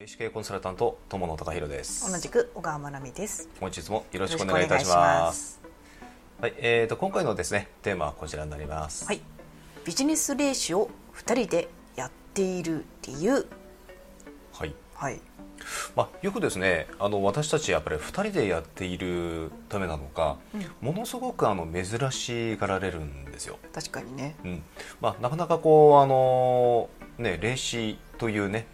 [0.00, 2.08] 意識コンサルタント友野隆弘です。
[2.08, 3.48] 同じく小川真奈美です。
[3.58, 5.60] 本日もよろしくお願いいたします。
[6.40, 9.06] はい、えーと今回のですねテーマはこちらになります。
[9.06, 9.20] はい。
[9.84, 13.48] ビジネスレーシを二人でやっている理由。
[14.52, 14.74] はい。
[14.94, 15.20] はい。
[15.96, 20.36] まあ、よくですねあの私たちやっぱり2人でやっているためなのか、
[20.80, 24.36] ものすごくあの珍しがられるんですよ、確かにね。
[24.44, 24.62] うん。
[25.00, 26.88] まあ、なかなかこうあの、
[27.18, 28.68] ね、霊視というね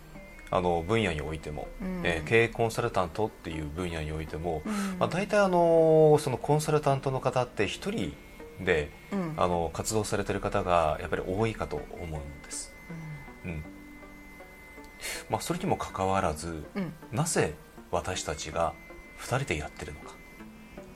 [0.51, 2.01] あの分野においても、うん。
[2.05, 4.73] えー経営コンサルタントっていう分野においても、うん。
[4.99, 8.15] まあ、大体あのそのコンサルタントの方って1人
[8.65, 9.35] で、うん。
[9.37, 12.73] あの活動されてる方がやっぱり多いかと思うんです、
[13.45, 13.65] うん。
[15.29, 16.93] まあ、それにもかかわらず、うん。
[17.13, 17.55] なぜ
[17.91, 18.75] 私たちが
[19.19, 20.15] 2人でやってるのか、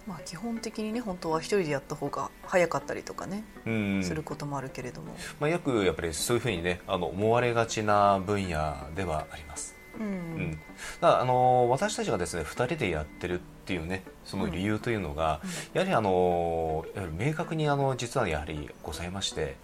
[0.09, 4.03] まあ基本的にね本当は一人でやった方が早かったりとかね、うん。
[4.03, 5.15] することもあるけれども。
[5.39, 10.59] まあ、よくやっぱりそういうふうにねあの思われがちな分野ではあります、うん、うん、
[11.01, 15.43] だあの私たちがですね2人でやってるっていうねその理由というのが、
[15.75, 16.87] やはりあの
[17.19, 19.57] 明確にあの実はやはりございまして、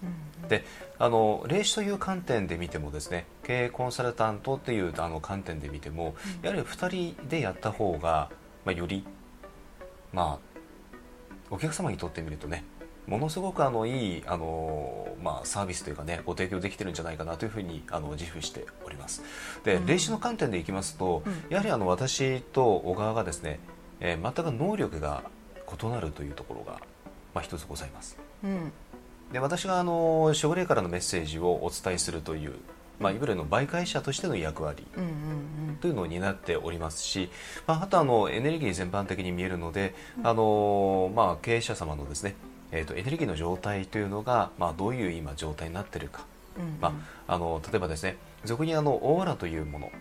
[0.43, 0.47] うん。
[0.47, 0.63] で
[0.99, 8.29] あの霊視という観点で見てもですね経営コンサルタントっていうあの観点で見ても、やはり2人でやった方が、
[8.63, 9.05] まあ、より
[10.15, 10.55] まあ
[11.51, 12.63] お客様にとってみるとね
[13.05, 19.21] ものすごくあのいいあの、まあ、サービスというかねご提供できてるんじゃないかなというふうにあの自負しております。
[19.63, 19.85] で、うん。
[19.85, 21.43] 霊視の観点でいきますと、うん。
[21.49, 23.59] やはりあの私と小川がですね、
[23.99, 25.23] えー全く能力が
[25.81, 26.79] 異なるというところが、
[27.35, 28.17] まあ、一つございます。
[28.43, 28.71] うん。
[29.31, 32.53] で私があの守護霊からのメッセージをお伝えするという、
[32.99, 34.85] まあ、いわゆるの媒介者としての役割
[35.81, 37.29] というのを担っておりますし、
[37.67, 39.93] まあ、あとあのエネルギー全般的に見えるので、
[40.23, 42.35] あのまあ、経営者様のですね、
[42.71, 46.25] えー、とエネルギーの状態というのが、まあ、どういう今状態になっているか、
[46.79, 46.93] ま
[47.27, 49.91] あ、あの例えばですね俗にあのオーラというもの、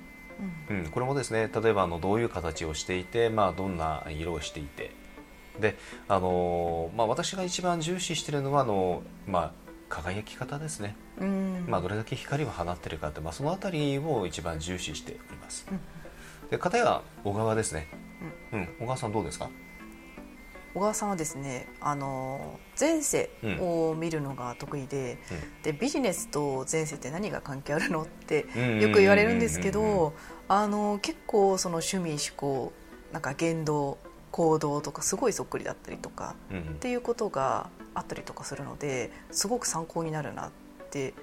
[0.70, 4.92] うん、これもですね例えばあのどういう形をしていて、まあ、どんな色をしていて。
[5.60, 5.76] で
[6.08, 9.52] あの、まあ、私が一番重視しているのはあの、まあ、
[9.88, 11.64] 輝き方ですね、うん。
[11.68, 15.66] まあ、どれだけ光を放っているかって、まあ、そのあたりを一番重視しております、
[16.50, 17.88] で片や小川ですね、
[18.52, 18.68] うん。
[18.80, 19.48] 小川さんどうですか？
[20.74, 23.30] 小川さんはですねあの前世
[23.60, 25.18] を見るのが得意で,、
[25.62, 30.14] でビジネスと前世って何が関係あるのってうんよく言われるんですけうんうんうんど
[30.48, 32.72] あの結構その趣味思考
[33.12, 33.98] なんか言動
[34.34, 40.50] 行動とかすごいそっくりだったりとかっていうことがあったりとかするのですごく参考になるなっ
[40.90, 41.14] て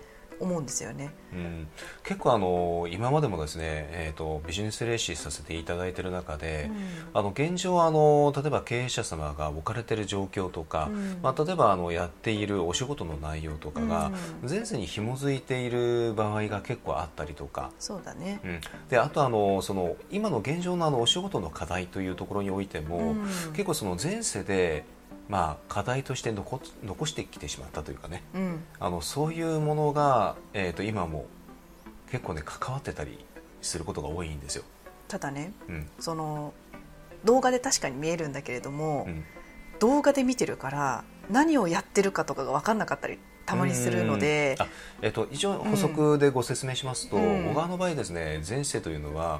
[0.41, 1.13] 思うんですよね。
[1.33, 1.67] うん、
[2.03, 6.69] 結構あの今までもですね、えー、とビジネスレーシーさせていただいている中で、
[7.13, 11.19] あの現状あの例えば経営者様が置かれている状況とか、うん。
[11.21, 14.11] まあ、例えばあのやっているお仕事の内容とかが
[14.43, 14.49] うん。
[14.49, 18.39] 前世に紐づいている場合が結構あったりとか、そうだね。
[18.43, 18.47] う。
[18.47, 23.25] ん、であとあのその今の現状のあのお仕事の課題というところにおいても、うん。
[23.53, 24.83] 結構その前世で、
[25.31, 28.21] まあ、課題として残残してきてしまったというかね。
[28.35, 28.63] うん。
[28.81, 31.25] あのそういうものが、えー、と今も
[32.11, 33.17] 結構ね関わってたり
[33.61, 34.63] することが多いんですよ。
[35.07, 35.87] ただねうん。
[35.99, 36.53] その
[37.23, 39.23] 動画で確かに見えるんだけれども、うん。
[39.79, 44.57] 動画で見てるから何をやってるかとかが分かんなかったりたまにするので
[45.01, 47.51] えっと一応補足でご説明しますと、うん。
[47.51, 49.39] 小川の場合ですね前世というのは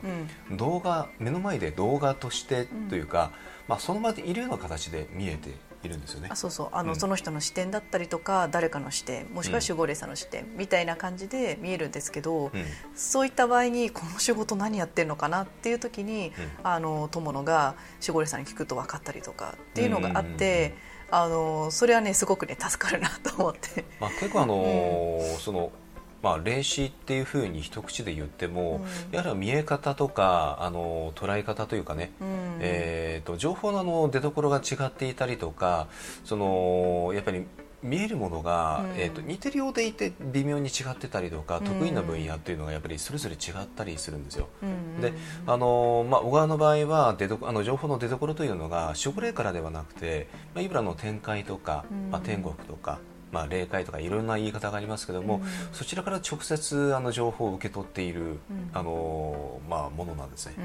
[0.49, 0.55] う、ん。
[0.57, 3.31] 動画目の前で動画としてというか、
[3.67, 5.49] まあ、その場でいるような形で見えて
[5.83, 6.29] いるんですよね。
[6.31, 6.35] あ。
[6.35, 6.69] そうそう。
[6.71, 6.99] あの、うん。
[6.99, 12.65] その人の視点だったりとか誰かの視点もしくは守護霊さんの視点みたいな感じで見えるんですけど、うん。
[12.95, 16.31] そういった場合にこの仕事何やってるのかなっていう時に、
[16.63, 20.75] あの友野が守護霊さんに聞くと分かったりとかっていうのがあって、
[21.09, 23.85] あのそれはねすごくね助かるなと思って。
[23.99, 25.71] まあ、結構あのーその
[26.21, 29.15] まあ、霊視っていうふうに一口で言っても、うん。
[29.15, 32.27] やはり見え方とかあの捉え方というかね、うん。
[32.59, 35.87] えー、と情報のあの出所が違っていたりとか
[36.23, 37.45] そのやっぱり
[37.83, 38.99] 見えるものが、うん。
[38.99, 41.65] えー、と似てるようでいて微妙に違ってたりとか、うん。
[41.65, 44.47] 得意な分野っていうのがやっぱりそれぞれ違ったりするんですよ。
[44.61, 45.01] うん。
[45.01, 45.13] で
[45.47, 52.11] あのまあ、小川の場合は出どあの情報の出所というのが守護霊からではなくて、まあ、いわゆるあの天界とか、うん。
[52.11, 52.99] まあ、天国とか、
[53.31, 55.41] まあ、霊界とかいろんな言い方がありますけども、うん。
[55.71, 58.37] そちらから直接あの情報を受け取っている、うん。
[58.73, 60.55] あのまあ、ものなんですね。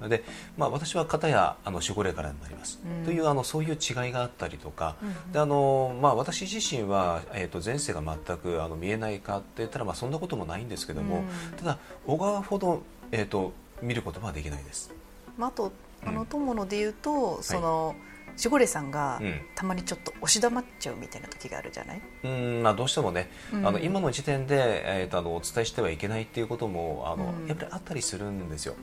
[0.00, 0.08] うん。
[0.08, 0.24] で、
[0.56, 3.04] まあ、私は片やあの守護霊からになります、うん。
[3.04, 11.58] というあのそういう違いがあったりとか、うんであのまあ、私自身は、えー、と前世が全くあの見えないかって言ったら、まあ、そんなこともないんですけども、うん。
[11.58, 12.82] ただ小川ほど、
[13.12, 14.92] えー、と見ることはできないです。
[15.36, 15.72] まあ、あと
[16.04, 16.14] あうん。
[16.14, 17.94] の友野で言うと、その
[18.42, 19.40] 守護霊さんがうん。
[19.54, 23.66] たまにちょっと押し黙っちゃうみたいな時があるじゃない、うんまあ、どうしてもね、うん。
[23.66, 27.46] あの今の時点で、えー、とあのお伝えしてはいけないっていうこともあの、うん。
[27.46, 28.74] やっぱりあったりするんですよ。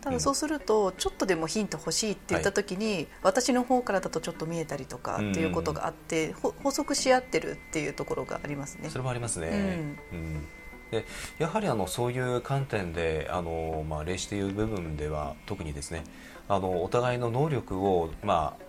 [0.00, 8.88] ただそうするとちょっとでもヒント欲しいって言った時に、私の方からだとちょっと見えたりとかっていうことがあって、ほ補足し合ってるっていうところがありますね。
[8.88, 8.96] そ。
[8.96, 9.96] れもありますね。
[10.12, 10.48] うん。
[10.90, 11.04] で
[11.38, 16.04] やはりあのそういう観点であの、まあ、霊視という部分では特にですね
[16.48, 18.64] あのお互いの能力を、まあ、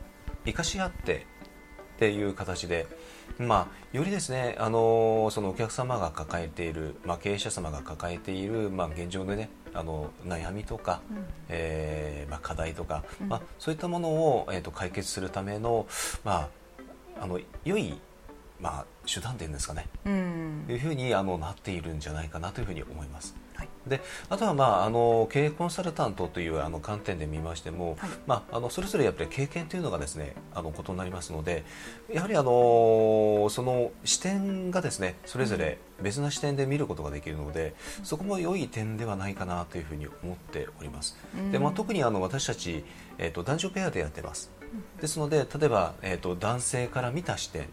[0.46, 1.26] 生かし合って
[1.96, 2.88] っていう形で、
[3.38, 11.26] まあ、よりですねあのそのお客様が抱えている、まあ、経営者様が抱えている、まあ、現状のねあの悩みとか、うん。
[11.50, 13.30] えーまあ、課題とか、うん。
[13.30, 15.88] まあ、そういったものを、えー、と解決するための,、
[16.24, 16.50] ま
[17.18, 18.00] あ、あの良い、
[18.60, 19.88] まあ、手段っていうんですかね。
[20.06, 20.64] うん。
[20.68, 23.36] というふうにあのなっているんじゃないかなというふうに思います。
[23.62, 23.70] はい。
[23.86, 28.10] であとは、まあ、あの経営コンサルタントというあの観点で見ましても、はい。
[28.26, 31.64] まあ、あのそれぞれやっぱり経験というのがですねあの異なりますので
[32.12, 41.16] やはりあのその視点がですねそれぞれ別な視点で見ることができるので、そこも良い点ではないかなというふうに思っております。
[41.52, 42.84] でまあ、特にあの私たち、
[43.20, 44.50] えー、と男女ペアでやってます。
[45.00, 47.68] ですので例えば、えー、と男性から見た視点で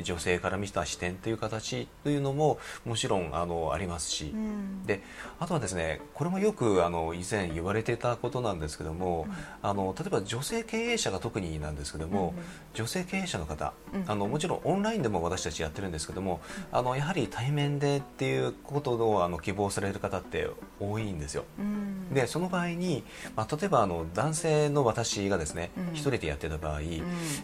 [0.00, 4.86] 女性から見た視点という形というのももちろんあのありますし、うん。
[4.86, 5.02] で
[5.38, 9.26] あとはですねこれもよくあの以前言われていたことなんですけども、
[9.62, 12.42] あの例えば女性経営者が特になんですけども、うん
[12.74, 14.04] 女性経営者の方、うん。
[14.08, 16.40] あのもちろんオンラインでも私たちやってるんですけども、
[16.70, 20.48] あのやはり対面でっていうことをあの希望される方って
[20.80, 21.44] 多いんですよ。
[21.58, 22.14] うん。
[22.14, 23.04] でその場合に、
[23.36, 25.94] まあ、例えばあの男性の私がですねうん。
[25.94, 26.80] 一、人でやってた場合、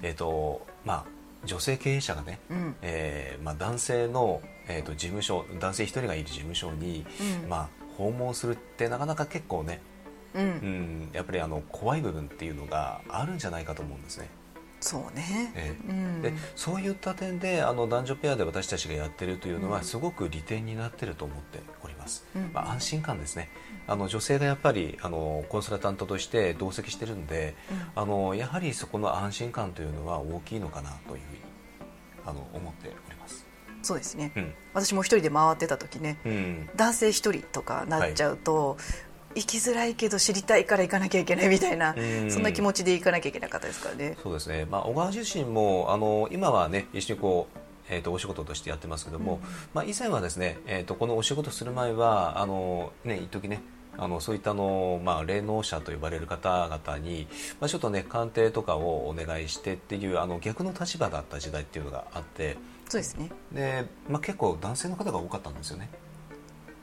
[0.02, 1.17] えっ、とまあ
[1.48, 2.76] 女性経営者がね、うん。
[2.82, 7.04] えーまあ、男性の、えー、と事務所男性一人がいる事務所に、
[7.42, 7.48] うん。
[7.48, 9.80] まあ、訪問するってなかなか結構ね、
[10.34, 10.42] うん。
[10.42, 14.28] うん、やっぱりあの怖い部分っていうのがあるんじゃないかと思うんですね。
[14.80, 15.90] そうね、ええ。
[15.90, 16.22] うん。
[16.22, 19.84] でそういった点であの男女ペアで私たちがやってるというのは、うん。
[19.84, 22.50] すごく利点になってると思っております、うん。
[22.52, 23.50] まあ、安心感ですね。
[23.86, 27.56] あの女性がやっぱりあのコンサルタントとして同席してるんで、
[27.96, 31.40] あのやはりそこの安心感というのは大きいのかなというふうに
[32.26, 33.46] あの思っております、
[33.82, 34.54] そうですね、うん。
[34.74, 36.70] 私も一人で回ってた時ねうん。
[36.76, 38.76] 男性一人とかなっちゃうと、
[39.34, 44.16] 行きづらいけど知りたいから行かなきゃいけないみたいな、うんそんな気持ちで行かなきゃいけなかったですからね。
[44.22, 47.58] そうですね、まあ、小川自身もあの今はね一緒にこう
[47.90, 49.40] えー、とお仕事としてやってますけども、うん
[49.72, 53.62] まあ、以前はですね、えー、とこのお仕事する前はあの、ね、一時ね
[53.96, 57.26] あのそういったあの、まあ、霊能者と呼ばれる方々に、
[57.60, 62.56] まあ、ちょっとね鑑定とかをお願いしてっていうあの逆の立場だった時代っていうのがあって
[62.88, 63.30] そうですね。
[63.52, 65.90] で、まあ、結構男性の方が多かったんですよね。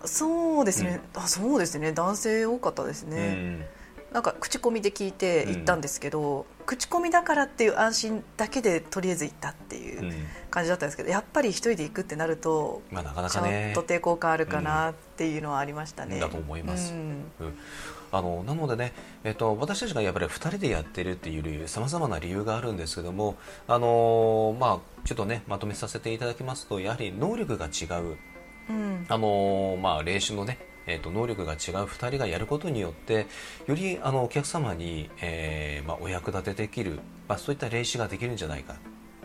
[0.08, 1.02] そうですね。
[1.14, 1.92] あ、そうですね。
[1.92, 3.68] 男性多かったですね。
[4.12, 10.16] なんか口コミで聞いて行ったんですけど、口コミだからっていう安心だけでとりあえず行ったっていうんううん
[10.50, 12.82] 感じだったんですけど、やっぱり一人で行くってなると。
[12.92, 16.20] まあ、なかなちょかねっと抵抗感あるかなっていうのはありましたね。
[16.20, 17.00] だと思いますうん
[17.42, 17.58] うん
[18.12, 18.94] あのなのでね、
[19.26, 23.36] えっと、私たちがやっぱり2人でやってるっていうさまざまな理由があるんですけども、
[23.68, 28.18] あのまあ、ちょっとねまとめさせていただきますとやはり能力が違う、
[28.70, 30.58] うんあのまあ、霊視のね
[30.88, 33.28] えっと能力が違う2人がやることによって
[33.68, 38.76] よりあのお客様に、えーまあ、お役立てできる、まあ、そういった霊視ができるんじゃないか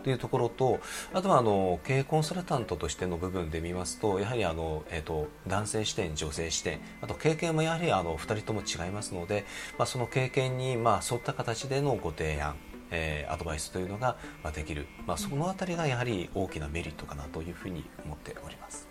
[0.03, 0.79] というところと
[1.13, 9.45] あとはあの経営コンサルタントとしての部分で見ますとやはりあの、えー、と男性視点女性視点あと経験もやはりあの2人とも違いますので、
[9.77, 12.55] まあ、その経験に、まあ、沿った形でのご提案
[12.93, 18.90] えーアドバイスというのがまあできる、まあ、そのあたりがやはり大きなメリットかなというふうに思っております。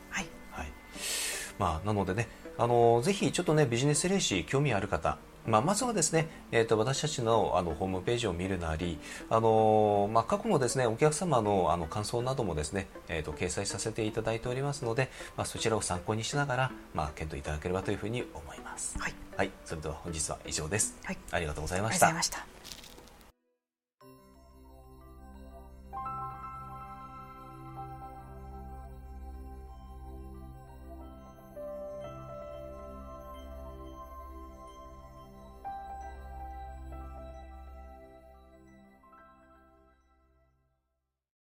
[1.60, 2.26] まあ、なのでね、
[2.56, 8.98] あのぜひちょっとねビジネス霊視興味ある方、まあ、まずはですね、えー、と私たちのあのホームページを見るなり、
[9.28, 18.98] あのまあ、過去のですねお客様のあの感想などもですね、えー、と掲載させていただいておりますので、まあ、そちらを参考にしながら、まあ、検討いただければというふうに思います。
[18.98, 19.14] はい。
[19.36, 20.96] はい、それでは本日は以上です。
[21.04, 22.46] はいありがとうございましたありがとうございま。
[22.46, 22.59] した。